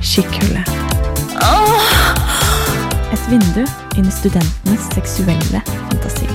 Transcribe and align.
Skikkhullet. 0.00 0.68
Et 3.12 3.24
vindu 3.28 3.64
inn 3.98 4.06
i 4.08 4.12
studentenes 4.12 4.86
seksuelle 4.94 5.60
fantasi. 5.66 6.28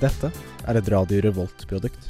Dette 0.00 0.32
er 0.66 0.80
et 0.80 0.88
Radio 0.88 1.20
Revolt-produkt. 1.20 2.08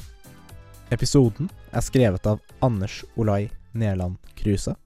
Episoden 0.94 1.50
er 1.72 1.82
skrevet 1.82 2.30
av 2.30 2.38
Anders 2.62 3.02
Olai 3.16 3.50
Nerland 3.74 4.22
Kruse, 4.38 4.76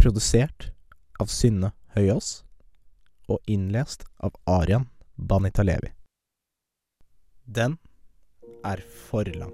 produsert 0.00 0.70
av 1.20 1.28
Synne 1.28 1.74
Høyås 1.98 2.44
og 3.26 3.40
innlest 3.50 4.04
av 4.22 4.36
Arian 4.46 4.84
Banitalevi. 5.16 5.90
Den 7.42 7.74
er 8.62 8.84
for 9.08 9.26
lang. 9.34 9.50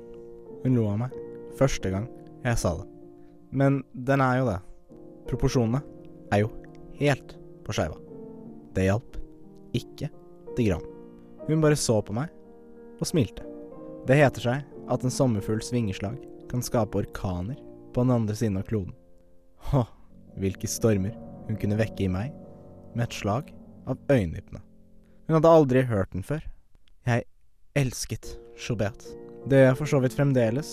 Hun 0.60 0.76
lo 0.76 0.84
av 0.90 0.98
meg 1.06 1.16
første 1.56 1.88
gang 1.94 2.04
jeg 2.44 2.60
sa 2.60 2.74
det. 2.82 2.86
Men 3.48 3.80
den 3.94 4.20
er 4.20 4.42
jo 4.42 4.50
det. 4.50 4.58
Proporsjonene 5.30 5.80
er 6.36 6.44
jo 6.44 6.52
helt 7.00 7.32
på 7.64 7.78
skeiva. 7.78 7.96
Det 8.76 8.90
hjalp 8.90 9.16
ikke 9.72 10.12
til 10.52 10.68
gram. 10.68 10.86
Hun 11.48 11.64
bare 11.64 11.80
så 11.80 12.02
på 12.04 12.12
meg 12.12 12.28
og 13.00 13.08
smilte. 13.08 13.46
Det 14.04 14.20
heter 14.20 14.50
seg 14.50 14.88
at 14.92 15.00
en 15.00 15.16
sommerfugls 15.16 15.72
vingeslag 15.72 16.20
kan 16.52 16.60
skape 16.60 17.06
orkaner 17.06 17.56
på 17.94 18.04
den 18.04 18.18
andre 18.20 18.36
siden 18.36 18.60
av 18.60 18.68
kloden. 18.68 18.92
Hå, 19.70 19.86
hvilke 20.36 20.68
stormer 20.68 21.16
hun 21.48 21.58
kunne 21.60 21.78
vekke 21.78 22.06
i 22.06 22.12
meg 22.12 22.32
med 22.94 23.06
et 23.08 23.16
slag 23.16 23.50
av 23.90 23.98
øyenvippene. 24.08 24.62
Hun 25.28 25.38
hadde 25.38 25.52
aldri 25.56 25.84
hørt 25.88 26.12
den 26.12 26.24
før. 26.26 26.42
Jeg 27.08 27.26
elsket 27.76 28.36
Chobet. 28.60 29.06
Det 29.48 29.60
er 29.66 29.74
for 29.76 29.88
så 29.88 30.00
vidt 30.00 30.14
fremdeles, 30.16 30.68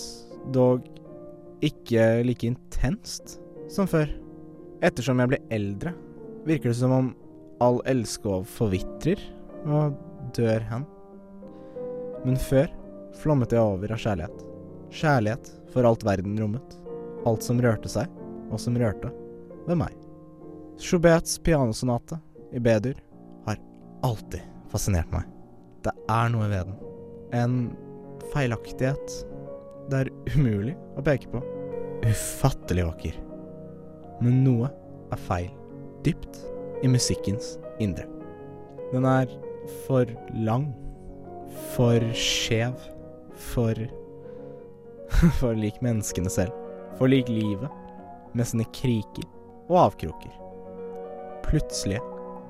dog 0.54 0.84
ikke 1.64 2.22
like 2.26 2.46
intenst 2.46 3.38
som 3.72 3.88
før. 3.90 4.10
Ettersom 4.82 5.20
jeg 5.22 5.32
ble 5.32 5.40
eldre, 5.54 5.92
virker 6.48 6.72
det 6.72 6.78
som 6.78 6.94
om 6.94 7.10
all 7.62 7.80
elskov 7.90 8.46
forvitrer 8.50 9.20
og 9.68 9.98
dør 10.36 10.64
hen. 10.70 10.86
Men 12.26 12.38
før 12.38 12.70
flommet 13.22 13.54
jeg 13.54 13.62
over 13.62 13.92
av 13.94 14.00
kjærlighet. 14.02 14.46
Kjærlighet 14.92 15.52
for 15.72 15.86
alt 15.88 16.06
verden 16.06 16.38
rommet. 16.40 16.78
Alt 17.28 17.44
som 17.46 17.60
rørte 17.62 17.90
seg, 17.90 18.10
og 18.50 18.58
som 18.60 18.76
rørte 18.78 19.12
ved 19.68 19.78
meg. 19.78 19.94
Schuberts 20.78 21.38
pianosonate 21.38 22.18
i 22.52 22.60
B-dur 22.60 22.94
har 23.46 23.58
alltid 24.02 24.40
fascinert 24.72 25.10
meg. 25.12 25.26
Det 25.84 25.92
er 26.10 26.30
noe 26.32 26.48
ved 26.50 26.68
den. 26.68 26.78
En 27.32 27.56
feilaktighet 28.32 29.18
det 29.90 30.04
er 30.04 30.10
umulig 30.36 30.74
å 30.96 31.04
peke 31.04 31.30
på. 31.32 31.42
Ufattelig 32.06 32.86
vakker. 32.86 33.18
Men 34.22 34.42
noe 34.46 34.70
er 35.12 35.24
feil. 35.26 35.50
Dypt 36.06 36.38
i 36.82 36.90
musikkens 36.90 37.56
indre. 37.82 38.06
Den 38.92 39.06
er 39.08 39.30
for 39.86 40.08
lang. 40.34 40.70
For 41.74 42.02
skjev. 42.16 42.76
For 43.52 43.76
For 45.38 45.58
lik 45.58 45.80
menneskene 45.84 46.30
selv. 46.32 46.54
For 46.98 47.10
lik 47.10 47.28
livet, 47.28 47.70
med 48.32 48.48
sine 48.48 48.64
kriker 48.72 49.26
og 49.68 49.76
avkroker. 49.88 50.41
Plutselige, 51.52 52.00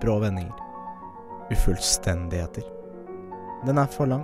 brå 0.00 0.18
vendinger. 0.18 0.52
Ufullstendigheter. 1.50 2.62
Den 3.66 3.78
er 3.78 3.86
for 3.90 4.06
lang. 4.06 4.22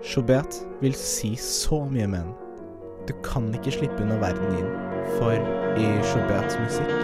Chobet 0.00 0.62
vil 0.80 0.94
si 0.96 1.34
så 1.36 1.82
mye 1.84 2.06
med 2.08 2.24
den. 2.24 2.32
Du 3.04 3.12
kan 3.26 3.50
ikke 3.52 3.74
slippe 3.76 4.00
unna 4.00 4.16
verden 4.22 4.56
inn, 4.56 4.72
for 5.18 5.36
i 5.76 5.92
Chobets 6.08 6.56
musikk 6.56 6.96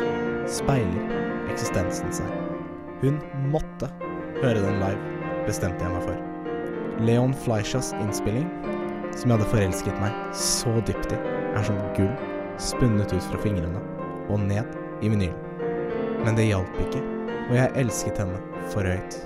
speiler 0.49 1.13
eksistensen 1.53 2.09
seg. 2.23 2.33
Hun 3.05 3.21
måtte 3.53 3.93
høre 4.41 4.65
den 4.65 4.81
live, 4.81 5.15
bestemte 5.45 5.85
jeg 5.85 5.93
meg 5.93 6.09
for. 6.09 7.05
Leon 7.05 7.37
Fleischas 7.45 7.93
innspilling, 8.01 8.49
som 9.13 9.29
jeg 9.29 9.37
hadde 9.37 9.53
forelsket 9.53 10.01
meg 10.01 10.37
så 10.47 10.73
dypt 10.89 11.13
i, 11.13 11.21
er 11.53 11.69
som 11.69 11.89
gull 12.01 12.15
spunnet 12.57 13.13
ut 13.13 13.29
fra 13.29 13.45
fingrene 13.45 13.91
og 14.31 14.41
ned 14.49 15.05
i 15.05 15.13
vinylen. 15.13 15.44
Men 16.25 16.39
det 16.39 16.47
hjalp 16.49 16.77
ikke, 16.81 17.03
og 17.51 17.55
jeg 17.59 17.73
elsket 17.83 18.19
henne 18.23 18.39
for 18.73 18.89
høyt. 18.89 19.17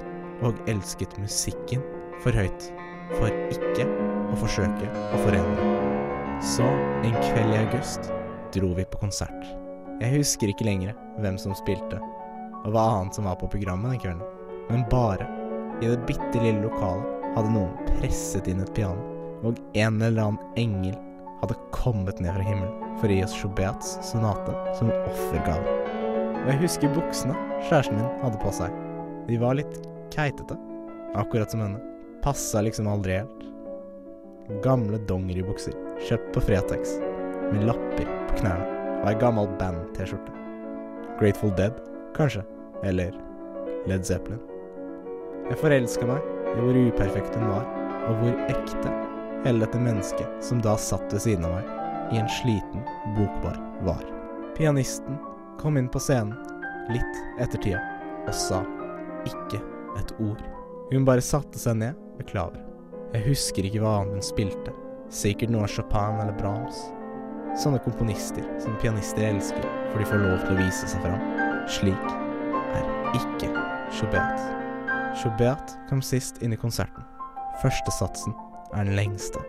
Og 0.42 0.58
elsket 0.70 1.14
musikken 1.18 1.82
for 2.22 2.34
høyt, 2.34 2.68
for 3.14 3.30
ikke 3.54 3.86
å 4.32 4.38
forsøke 4.40 4.90
å 4.90 5.20
forene. 5.22 5.68
Så 6.42 6.66
en 7.06 7.16
kveld 7.30 7.54
i 7.54 7.60
august 7.62 8.10
dro 8.54 8.72
vi 8.74 8.86
på 8.86 9.00
konsert. 9.02 9.46
Jeg 10.02 10.14
husker 10.18 10.50
ikke 10.50 10.66
lenger 10.66 10.98
hvem 11.22 11.38
som 11.38 11.54
spilte, 11.58 11.98
og 12.64 12.70
hva 12.74 12.84
annet 12.98 13.18
som 13.18 13.26
var 13.30 13.38
på 13.38 13.50
programmet 13.50 13.94
den 13.94 14.02
kvelden. 14.02 14.26
Men 14.68 14.86
bare 14.90 15.26
i 15.78 15.86
det 15.86 16.02
bitte 16.10 16.42
lille 16.42 16.66
lokalet 16.66 17.34
hadde 17.36 17.54
noen 17.54 17.94
presset 17.94 18.50
inn 18.50 18.62
et 18.62 18.74
piano, 18.74 19.02
og 19.46 19.58
en 19.78 20.02
eller 20.02 20.32
annen 20.32 20.58
engel 20.58 20.98
hadde 21.44 21.58
kommet 21.74 22.18
ned 22.22 22.34
fra 22.34 22.46
himmelen 22.46 22.94
for 22.98 23.06
å 23.06 23.18
gi 23.18 23.26
oss 23.26 23.38
Schuberts 23.38 23.98
sonate 24.10 24.54
som 24.78 24.90
offergave. 25.06 25.77
Og 26.42 26.50
jeg 26.52 26.60
husker 26.62 26.94
buksene 26.94 27.36
kjæresten 27.68 27.98
min 27.98 28.22
hadde 28.22 28.40
på 28.42 28.52
seg. 28.54 28.74
De 29.28 29.36
var 29.40 29.58
litt 29.58 29.80
keitete, 30.14 30.56
akkurat 31.18 31.52
som 31.52 31.62
henne. 31.64 31.82
Passa 32.24 32.62
liksom 32.64 32.88
aldri 32.90 33.18
helt. 33.20 33.44
Gamle 34.64 35.00
dongeribukser, 35.08 35.74
kjøpt 36.08 36.30
på 36.34 36.42
Fretex, 36.46 36.96
med 37.52 37.66
lapper 37.68 38.08
på 38.30 38.38
knærne, 38.40 38.68
og 39.02 39.10
ei 39.10 39.16
gammel 39.20 39.50
band-T-skjorte. 39.60 40.32
Grateful 41.20 41.52
Dead, 41.58 41.76
kanskje. 42.16 42.44
Eller 42.86 43.12
Led 43.90 44.06
Zeppelin. 44.06 44.40
Jeg 45.48 45.58
forelska 45.60 46.06
meg 46.06 46.24
i 46.54 46.62
hvor 46.62 46.76
uperfekt 46.78 47.36
hun 47.36 47.48
var, 47.50 47.66
og 48.08 48.20
hvor 48.22 48.42
ekte 48.48 48.92
hele 49.44 49.64
dette 49.64 49.80
mennesket 49.82 50.44
som 50.44 50.62
da 50.64 50.76
satt 50.80 51.12
ved 51.12 51.24
siden 51.24 51.46
av 51.48 51.58
meg, 51.58 51.74
i 52.14 52.20
en 52.22 52.30
sliten 52.38 52.84
bokbar, 53.18 53.58
var. 53.84 54.04
Pianisten 54.56 55.18
kom 55.58 55.76
inn 55.76 55.88
på 55.88 56.00
scenen 56.00 56.36
litt 56.92 57.22
etter 57.42 57.60
tida 57.62 57.80
og 58.28 58.34
sa 58.34 58.62
ikke 59.28 59.60
et 59.98 60.12
ord. 60.22 60.40
Hun 60.92 61.06
bare 61.08 61.24
satte 61.24 61.60
seg 61.60 61.80
ned 61.80 61.98
ved 62.18 62.28
klaveret. 62.30 62.64
Jeg 63.14 63.24
husker 63.24 63.66
ikke 63.66 63.82
hva 63.82 63.98
annet 64.02 64.18
hun 64.18 64.24
spilte. 64.24 64.74
Sikkert 65.12 65.52
noe 65.52 65.64
av 65.64 65.72
Chopin 65.72 66.20
eller 66.20 66.36
Brahms. 66.38 66.78
Sånne 67.58 67.80
komponister 67.82 68.44
som 68.62 68.76
pianister 68.82 69.24
elsker, 69.30 69.64
for 69.90 70.00
de 70.00 70.08
får 70.08 70.22
lov 70.22 70.42
til 70.44 70.54
å 70.54 70.58
vise 70.60 70.90
seg 70.92 71.04
fram. 71.04 71.22
Slik 71.68 72.10
er 72.76 72.88
ikke 73.16 73.50
Schubert. 73.96 74.44
Schubert 75.18 75.74
kom 75.88 76.04
sist 76.04 76.42
inn 76.44 76.54
i 76.54 76.60
konserten. 76.60 77.04
Første 77.64 77.94
satsen 77.96 78.36
er 78.76 78.84
den 78.84 78.98
lengste. 79.00 79.40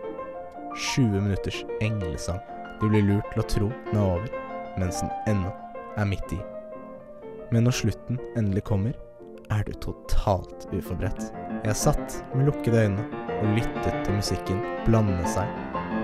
20 0.96 1.20
minutters 1.20 1.64
englesang. 1.84 2.40
Du 2.80 2.88
blir 2.88 3.04
lurt 3.04 3.34
til 3.34 3.44
å 3.44 3.50
tro 3.54 3.72
den 3.90 4.00
er 4.00 4.14
over, 4.16 4.30
mens 4.80 5.04
den 5.04 5.12
ennå 5.28 5.52
er 5.98 6.08
midt 6.08 6.34
i. 6.36 6.40
Men 7.50 7.66
når 7.66 7.80
slutten 7.80 8.20
endelig 8.38 8.64
kommer, 8.68 8.94
er 9.50 9.64
du 9.66 9.72
totalt 9.82 10.68
uforberedt. 10.70 11.30
Jeg 11.64 11.76
satt 11.76 12.20
med 12.34 12.46
lukkede 12.46 12.84
øyne 12.86 13.06
og 13.40 13.56
lyttet 13.56 14.04
til 14.04 14.14
musikken 14.14 14.60
blande 14.86 15.24
seg 15.34 15.50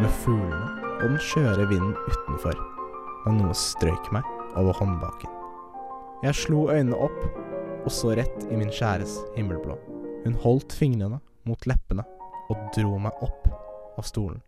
med 0.01 0.11
fuglene 0.25 0.65
og 0.97 1.05
den 1.05 1.21
skjøre 1.23 1.69
vinden 1.71 1.95
utenfor, 2.09 2.57
da 3.25 3.35
noe 3.37 3.55
strøyk 3.57 4.11
meg 4.17 4.27
over 4.57 4.77
håndbaken. 4.81 5.33
Jeg 6.25 6.39
slo 6.41 6.67
øynene 6.73 6.99
opp 7.07 7.21
og 7.87 7.93
så 7.93 8.17
rett 8.19 8.49
i 8.51 8.59
min 8.59 8.73
kjæres 8.73 9.19
himmelblå. 9.37 9.77
Hun 10.25 10.39
holdt 10.43 10.75
fingrene 10.75 11.21
mot 11.47 11.69
leppene 11.71 12.03
og 12.51 12.69
dro 12.75 12.97
meg 13.03 13.23
opp 13.23 13.47
av 13.97 14.07
stolen, 14.09 14.41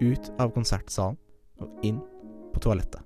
ut 0.00 0.32
av 0.40 0.50
konsertsalen 0.56 1.18
og 1.62 1.86
inn 1.86 2.00
på 2.54 2.62
toalettet. 2.64 3.02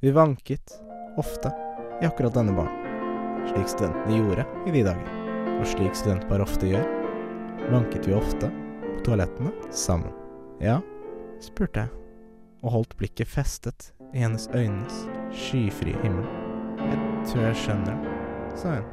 Vi 0.00 0.12
vanket 0.16 0.74
ofte 1.18 1.52
i 2.00 2.06
akkurat 2.06 2.34
denne 2.34 2.54
baren, 2.56 3.48
slik 3.50 3.68
studentene 3.68 4.18
gjorde 4.20 4.46
i 4.66 4.74
de 4.74 4.84
dager. 4.86 5.16
Og 5.60 5.66
slik 5.68 5.96
studentpar 5.98 6.40
ofte 6.40 6.70
gjør, 6.70 6.86
vanket 7.72 8.06
vi 8.08 8.16
ofte 8.16 8.48
på 8.84 9.00
toalettene 9.04 9.52
sammen. 9.74 10.12
Ja, 10.60 10.78
spurte 11.42 11.84
jeg, 11.84 11.92
og 12.64 12.74
holdt 12.76 12.96
blikket 13.00 13.28
festet 13.28 13.90
i 14.14 14.24
hennes 14.24 14.48
øynes 14.54 15.04
skyfrie 15.36 15.98
himmel. 16.04 16.26
Jeg 16.80 17.02
tror 17.28 17.46
jeg 17.48 17.60
skjønner 17.64 17.92
det, 17.92 18.16
sa 18.60 18.78
hun. 18.78 18.88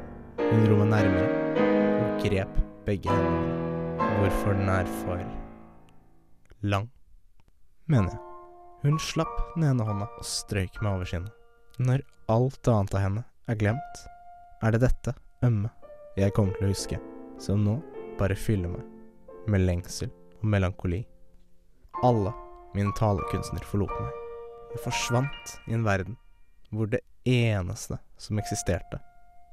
Hun 0.48 0.64
dro 0.64 0.78
meg 0.82 0.92
nærmere 0.92 1.64
og 1.98 2.22
grep 2.22 2.60
begge 2.86 3.12
hendene. 3.12 3.56
Hvorfor 4.18 4.56
den 4.56 4.70
er 4.72 4.88
for 5.02 5.24
lang, 6.62 6.88
mener 7.86 8.12
jeg. 8.12 8.24
Hun 8.82 8.98
slapp 9.02 9.34
den 9.56 9.66
ene 9.72 9.84
hånda 9.86 10.06
og 10.06 10.26
strøyk 10.26 10.80
meg 10.82 10.92
over 10.92 11.08
kinnet. 11.10 11.37
Når 11.78 12.02
alt 12.26 12.68
annet 12.68 12.94
av 12.94 13.02
henne 13.04 13.20
er 13.46 13.56
glemt, 13.58 13.98
er 14.66 14.74
det 14.74 14.80
dette 14.82 15.12
ømme 15.46 15.70
jeg 16.18 16.34
kommer 16.34 16.56
til 16.56 16.66
å 16.66 16.70
huske, 16.72 16.96
som 17.38 17.60
nå 17.62 17.76
bare 18.18 18.34
fyller 18.34 18.72
meg 18.72 19.46
med 19.46 19.62
lengsel 19.62 20.10
og 20.10 20.48
melankoli. 20.50 21.04
Alle 22.02 22.32
mine 22.74 22.90
talekunstnere 22.98 23.70
forlot 23.70 23.94
meg. 23.94 24.10
Jeg 24.72 24.82
forsvant 24.88 25.54
i 25.70 25.76
en 25.76 25.86
verden 25.86 26.18
hvor 26.74 26.90
det 26.90 27.04
eneste 27.30 28.00
som 28.18 28.42
eksisterte, 28.42 28.98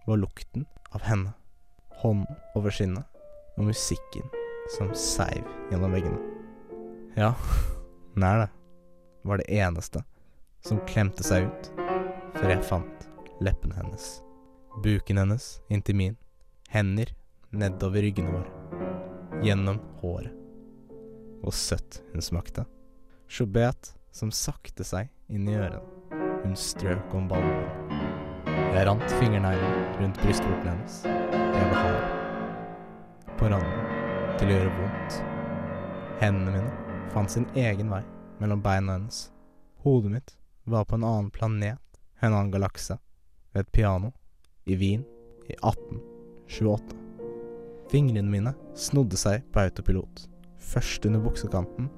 var 0.09 0.17
lukten 0.17 0.65
av 0.97 1.05
henne, 1.05 1.35
hånden 2.01 2.41
over 2.57 2.73
skinnet 2.73 3.05
og 3.53 3.69
musikken 3.69 4.25
som 4.79 4.89
seiv 4.97 5.45
gjennom 5.69 5.93
veggene. 5.93 6.17
Ja, 7.13 7.35
nær 8.17 8.47
det, 8.47 8.51
var 9.21 9.41
det 9.41 9.49
eneste 9.61 10.01
som 10.65 10.81
klemte 10.89 11.21
seg 11.25 11.51
ut 11.51 11.74
før 12.35 12.51
jeg 12.51 12.63
fant 12.67 13.07
leppene 13.43 13.75
hennes. 13.77 14.05
Buken 14.83 15.19
hennes 15.21 15.45
inntil 15.71 15.95
min, 15.95 16.15
hender 16.69 17.13
nedover 17.55 18.03
ryggene 18.03 18.33
våre, 18.33 19.41
gjennom 19.43 19.79
håret. 20.01 20.33
Hvor 21.41 21.53
søtt 21.55 22.01
hun 22.11 22.23
smakte. 22.25 22.65
Chobet 23.29 23.93
som 24.15 24.31
sakte 24.33 24.85
seg 24.87 25.11
inn 25.29 25.47
i 25.49 25.55
ørene. 25.55 25.81
Hun 26.45 26.55
strøk 26.59 27.13
om 27.17 27.27
ballen. 27.29 27.85
Jeg 28.75 28.85
rant 28.87 29.05
fingerneglen 29.19 29.77
rundt 30.01 30.19
brystvorten 30.23 30.71
hennes. 30.71 30.97
Jeg 31.05 31.69
var 31.71 31.79
hard. 31.79 32.09
På 33.39 33.49
randen 33.51 34.35
til 34.39 34.51
å 34.51 34.57
gjøre 34.57 34.73
vondt. 34.79 35.19
Hendene 36.21 36.57
mine 36.57 37.09
fant 37.13 37.31
sin 37.31 37.47
egen 37.55 37.91
vei 37.93 38.03
mellom 38.41 38.63
beina 38.63 38.97
hennes. 38.97 39.29
Hodet 39.85 40.11
mitt 40.11 40.35
var 40.65 40.87
på 40.89 40.97
en 40.97 41.05
annen 41.07 41.31
planet, 41.31 41.79
en 42.19 42.33
annen 42.33 42.51
galakse, 42.51 42.97
ved 43.53 43.65
et 43.65 43.71
piano, 43.71 44.11
i 44.65 44.75
Wien, 44.75 45.03
i 45.47 45.53
1828. 45.53 46.97
Fingrene 47.91 48.29
mine 48.29 48.53
snodde 48.75 49.17
seg 49.19 49.43
på 49.53 49.61
autopilot, 49.61 50.25
først 50.57 51.05
under 51.05 51.21
buksekanten, 51.21 51.89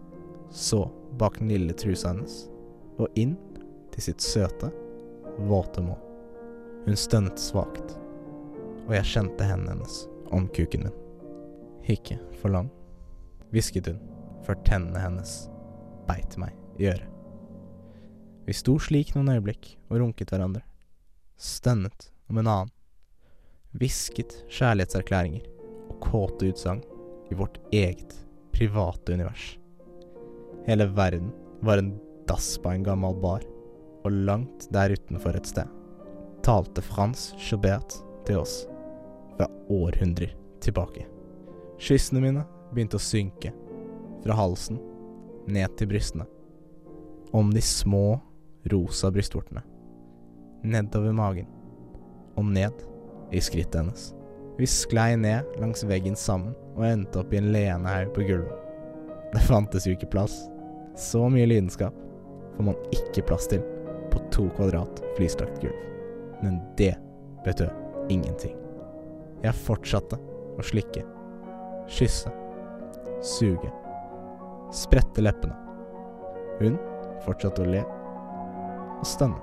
så 0.52 0.86
bak 1.18 1.40
den 1.40 1.52
lille 1.54 1.74
trusa 1.74 2.12
hennes, 2.12 2.46
og 2.98 3.08
inn 3.16 3.36
til 3.94 4.10
sitt 4.10 4.24
søte, 4.24 4.72
våte 5.48 5.84
mål. 5.84 6.00
Hun 6.86 7.00
stønnet 7.00 7.40
svakt, 7.42 7.98
og 8.88 8.94
jeg 8.96 9.12
kjente 9.14 9.48
hendene 9.48 9.76
hennes 9.76 10.06
om 10.32 10.48
kuken 10.54 10.88
min. 10.88 10.98
Ikke 11.88 12.20
for 12.42 12.52
lang, 12.52 12.72
hvisket 13.52 13.92
hun, 13.92 14.00
før 14.44 14.60
tennene 14.68 15.02
hennes 15.02 15.46
beit 16.08 16.38
meg 16.40 16.56
i 16.80 16.92
øret. 16.92 17.17
Vi 18.48 18.56
sto 18.56 18.78
slik 18.80 19.14
noen 19.16 19.34
øyeblikk 19.34 19.74
og 19.90 20.00
runket 20.00 20.32
hverandre, 20.32 20.64
stønnet 21.36 22.10
om 22.32 22.40
en 22.40 22.48
annen, 22.48 22.74
hvisket 23.78 24.38
kjærlighetserklæringer 24.48 25.44
og 25.92 25.98
kåte 26.06 26.54
utsagn 26.54 26.80
i 27.28 27.36
vårt 27.38 27.60
eget 27.76 28.16
private 28.56 29.18
univers. 29.18 29.58
Hele 30.68 30.88
verden 30.96 31.34
var 31.62 31.82
en 31.82 31.92
dass 32.28 32.56
på 32.64 32.72
en 32.72 32.88
gammel 32.88 33.20
bar, 33.20 33.44
og 34.08 34.16
langt 34.28 34.70
der 34.72 34.96
utenfor 34.96 35.36
et 35.36 35.52
sted 35.52 35.68
talte 36.48 36.80
Frans 36.82 37.34
Schubert 37.36 37.98
til 38.28 38.40
oss 38.40 38.62
fra 39.36 39.50
århundrer 39.68 40.32
tilbake. 40.64 41.04
Kyssene 41.84 42.22
mine 42.24 42.46
begynte 42.72 42.96
å 42.96 43.04
synke 43.04 43.52
fra 44.24 44.38
halsen 44.38 44.80
ned 45.52 45.76
til 45.76 45.90
brystene. 45.92 46.24
Om 47.36 47.52
de 47.52 47.64
små 47.64 48.22
rosa 48.72 49.12
brystvortene. 49.12 49.64
Nedover 50.64 51.16
magen. 51.16 51.48
Og 52.38 52.46
ned 52.46 52.86
i 53.32 53.42
skrittet 53.42 53.80
hennes. 53.82 54.12
Vi 54.58 54.68
sklei 54.70 55.16
ned 55.20 55.46
langs 55.62 55.84
veggen 55.86 56.16
sammen 56.18 56.56
og 56.76 56.86
endte 56.88 57.22
opp 57.22 57.34
i 57.34 57.40
en 57.42 57.52
leende 57.54 57.92
haug 57.92 58.14
på 58.16 58.26
gulvet. 58.26 58.64
Det 59.34 59.44
fantes 59.46 59.86
jo 59.86 59.94
ikke 59.94 60.10
plass. 60.14 60.36
Så 60.98 61.28
mye 61.30 61.46
lidenskap 61.46 61.94
får 62.56 62.70
man 62.72 62.80
ikke 62.96 63.26
plass 63.30 63.50
til 63.52 63.62
på 64.12 64.22
to 64.34 64.48
kvadrat 64.58 65.02
flyslagt 65.18 65.62
gulv. 65.62 65.78
Men 66.42 66.62
det 66.78 66.96
betød 67.46 67.70
ingenting. 68.10 68.56
Jeg 69.44 69.54
fortsatte 69.68 70.18
å 70.58 70.66
slikke, 70.66 71.04
kysse, 71.92 72.32
suge, 73.22 73.70
sprette 74.74 75.22
leppene. 75.22 75.54
Hun 76.58 76.80
fortsatte 77.26 77.62
å 77.62 77.70
le 77.70 77.84
og 79.00 79.08
stønne. 79.08 79.40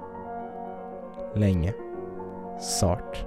Lenge. 1.39 1.75
Sart. 2.63 3.25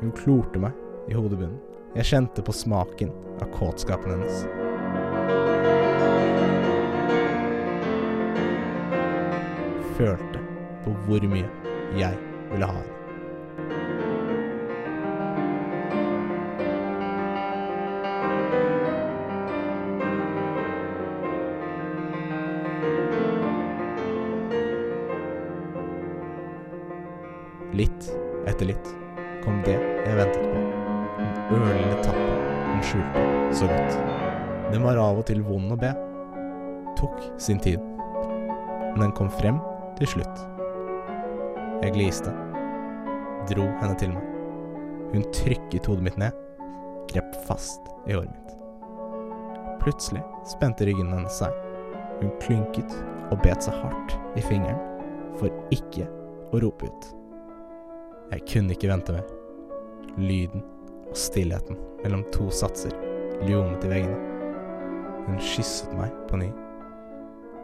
Hun 0.00 0.12
klorte 0.16 0.58
meg 0.62 0.72
i 1.08 1.14
hodebunnen. 1.14 1.60
Jeg 1.94 2.08
kjente 2.10 2.42
på 2.42 2.52
smaken 2.54 3.12
av 3.38 3.52
kåtskapen 3.54 4.16
hennes. 4.16 4.42
Følte 9.94 10.42
på 10.82 10.96
hvor 11.06 11.30
mye 11.30 11.46
jeg 11.94 12.18
ville 12.50 12.66
ha 12.66 12.80
henne. 12.80 12.93
Litt 27.74 28.06
etter 28.46 28.68
litt 28.68 28.90
kom 29.42 29.56
det 29.66 29.74
jeg 29.74 30.14
ventet 30.14 30.44
på. 30.46 30.60
Den 31.48 31.62
ørlille 31.66 31.96
tappen 32.04 32.36
hun 32.68 32.84
skjulte 32.86 33.24
så 33.58 33.66
godt. 33.66 33.96
Den 34.70 34.84
var 34.86 35.00
av 35.02 35.18
og 35.18 35.26
til 35.26 35.42
vond 35.42 35.74
å 35.74 35.78
be. 35.80 35.90
Tok 36.98 37.16
sin 37.42 37.58
tid. 37.62 37.82
Men 38.92 39.08
den 39.08 39.14
kom 39.18 39.30
frem 39.40 39.58
til 39.98 40.12
slutt. 40.12 40.44
Jeg 41.82 41.96
gliste. 41.96 42.30
Dro 43.50 43.66
henne 43.80 43.98
til 43.98 44.14
meg. 44.14 44.30
Hun 45.10 45.26
trykket 45.34 45.90
hodet 45.90 46.06
mitt 46.06 46.20
ned. 46.22 46.38
Grep 47.10 47.34
fast 47.48 47.90
i 48.06 48.14
håret 48.14 48.30
mitt. 48.30 48.54
Plutselig 49.82 50.22
spente 50.54 50.86
ryggen 50.86 51.10
hennes 51.10 51.42
seg. 51.42 51.50
Hun 52.22 52.30
klynket 52.38 52.94
og 53.34 53.42
bet 53.42 53.66
seg 53.66 53.82
hardt 53.82 54.14
i 54.38 54.46
fingeren 54.46 54.78
for 55.42 55.50
ikke 55.74 56.06
å 56.54 56.62
rope 56.62 56.86
ut. 56.86 57.12
Jeg 58.32 58.46
kunne 58.50 58.74
ikke 58.74 58.90
vente 58.90 59.14
mer. 59.14 59.26
Lyden 60.18 60.62
og 61.08 61.16
stillheten 61.18 61.78
mellom 62.02 62.24
to 62.34 62.48
satser 62.54 62.94
ljomet 63.48 63.84
i 63.84 63.90
veggene. 63.90 64.18
Hun 65.26 65.40
kysset 65.40 65.92
meg 65.96 66.12
på 66.28 66.38
ny. 66.40 66.50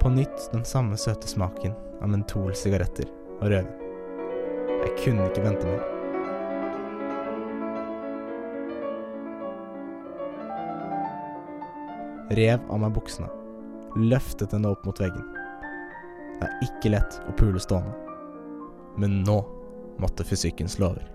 På 0.00 0.11
nytt 0.12 0.49
den 0.52 0.64
samme 0.64 0.96
søte 1.00 1.28
smaken 1.28 1.75
av 2.00 2.08
mentolsigaretter 2.12 3.08
og 3.40 3.50
rødvin. 3.52 3.76
Jeg 4.80 4.94
kunne 5.02 5.26
ikke 5.28 5.44
vente 5.44 5.68
mer. 5.68 5.82
Rev 12.30 12.62
av 12.70 12.78
meg 12.80 12.94
buksene. 12.94 13.28
Løftet 13.99 14.54
henne 14.54 14.70
opp 14.70 14.85
mot 14.87 15.00
veggen. 15.02 15.25
Det 16.38 16.46
er 16.46 16.61
ikke 16.64 16.92
lett 16.94 17.18
å 17.28 17.35
pule 17.37 17.61
stående. 17.61 17.92
Men 19.00 19.20
nå 19.26 19.40
måtte 20.00 20.26
fysikkens 20.26 20.78
lover 20.80 21.07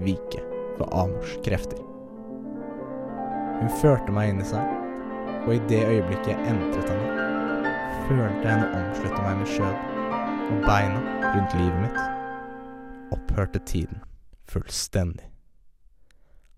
vike 0.00 0.42
for 0.78 0.88
Amors 0.96 1.36
krefter. 1.44 1.78
Hun 3.60 3.72
førte 3.82 4.12
meg 4.16 4.32
inn 4.32 4.40
i 4.40 4.48
seg, 4.48 4.76
og 5.44 5.52
i 5.54 5.60
det 5.68 5.80
øyeblikket 5.84 6.32
jeg 6.32 6.52
entret 6.52 6.88
henne, 6.88 7.26
følte 8.08 8.46
jeg 8.46 8.54
henne 8.54 8.80
omslutte 8.80 9.24
meg 9.24 9.42
med 9.42 9.50
skjød, 9.52 9.84
og 10.50 10.64
beina 10.64 11.02
rundt 11.34 11.58
livet 11.58 11.84
mitt 11.84 12.00
opphørte 13.14 13.60
tiden 13.68 14.00
fullstendig. 14.50 15.28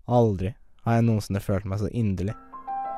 Aldri 0.07 0.53
har 0.83 0.97
jeg 0.97 1.07
noensinne 1.07 1.43
følt 1.43 1.67
meg 1.69 1.83
så 1.83 1.91
inderlig 1.91 2.35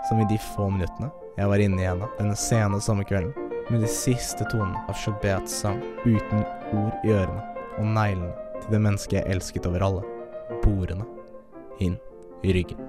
som 0.08 0.22
i 0.22 0.30
de 0.30 0.38
få 0.54 0.70
minuttene 0.70 1.10
jeg 1.36 1.50
var 1.52 1.62
inne 1.62 1.82
i 1.82 1.88
henne 1.90 2.08
denne 2.20 2.38
sene 2.40 2.80
sommerkvelden, 2.82 3.34
med 3.70 3.82
de 3.82 3.90
siste 3.90 4.46
tonene 4.52 4.78
av 4.86 4.98
Schuberts 5.02 5.54
sang 5.64 5.82
uten 6.06 6.46
ord 6.78 7.06
i 7.06 7.16
ørene 7.18 7.42
og 7.80 7.88
neglene 7.98 8.45
til 8.62 8.76
det 8.76 8.82
mennesket 8.82 9.20
jeg 9.20 9.36
elsket 9.36 9.68
over 9.70 9.86
alle, 9.86 10.06
borene 10.64 11.08
inn 11.84 11.98
i 12.46 12.54
ryggen. 12.56 12.80